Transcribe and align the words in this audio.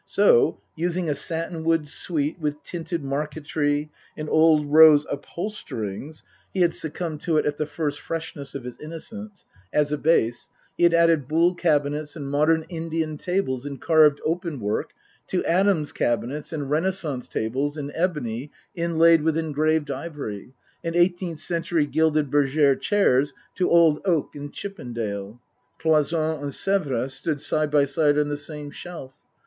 So, 0.07 0.57
using 0.75 1.09
a 1.09 1.11
satinwood 1.13 1.87
suite 1.87 2.39
with 2.39 2.63
tinted 2.63 3.03
marqueterie 3.03 3.91
and 4.17 4.27
old 4.31 4.65
rose 4.65 5.05
upholsterings 5.11 6.23
(he 6.51 6.61
had 6.61 6.73
succumbed 6.73 7.21
192 7.21 7.21
Tasker 7.21 7.21
Jevons 7.21 7.25
to 7.25 7.37
it 7.37 7.45
in 7.45 7.53
the 7.59 7.71
first 7.71 8.01
freshness 8.01 8.55
of 8.55 8.63
his 8.63 8.79
innocence) 8.79 9.45
as 9.71 9.91
a 9.91 9.99
base, 9.99 10.49
he 10.75 10.85
had 10.85 10.95
added 10.95 11.27
Boule 11.27 11.53
cabinets 11.53 12.15
and 12.15 12.31
modern 12.31 12.65
Indian 12.67 13.19
tables 13.19 13.67
in 13.67 13.77
carved 13.77 14.19
open 14.25 14.59
work 14.59 14.89
to 15.27 15.45
Adams 15.45 15.91
cabinets 15.91 16.51
and 16.51 16.71
Renaissance 16.71 17.27
tables 17.27 17.77
in 17.77 17.91
ebony 17.95 18.51
inlaid 18.73 19.21
with 19.21 19.37
engraved 19.37 19.91
ivory, 19.91 20.51
and 20.83 20.95
eighteenth 20.95 21.37
century 21.37 21.85
gilded 21.85 22.31
bergere 22.31 22.75
chairs 22.75 23.35
to 23.53 23.69
old 23.69 24.01
oak 24.05 24.33
and 24.35 24.51
Chippendale. 24.51 25.39
Cloi 25.77 26.01
sonne 26.01 26.41
and 26.41 26.55
Sevres 26.55 27.13
stood 27.13 27.39
side 27.39 27.69
by 27.69 27.85
side 27.85 28.17
on 28.17 28.29
the 28.29 28.37
same 28.37 28.71
shelf. 28.71 29.13